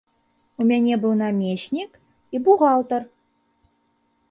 [0.63, 1.91] У мяне быў намеснік
[2.37, 3.01] і бухгалтар.